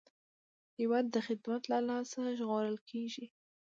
هېواد 0.79 1.05
د 1.11 1.15
خدمت 1.27 1.61
له 1.71 1.79
لاسه 1.89 2.21
ژغورل 2.37 2.77
کېږي. 2.89 3.25